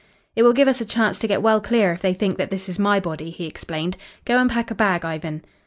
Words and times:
"'It 0.35 0.41
will 0.41 0.51
give 0.51 0.67
us 0.67 0.81
a 0.81 0.83
chance 0.83 1.19
to 1.19 1.27
get 1.27 1.43
well 1.43 1.61
clear 1.61 1.91
if 1.91 2.01
they 2.01 2.11
think 2.11 2.39
that 2.39 2.49
this 2.49 2.67
is 2.67 2.79
my 2.79 2.99
body,' 2.99 3.29
he 3.29 3.45
explained. 3.45 3.95
'Go 4.25 4.39
and 4.39 4.49
pack 4.49 4.71
a 4.71 4.73
bag, 4.73 5.05
Ivan.' 5.05 5.43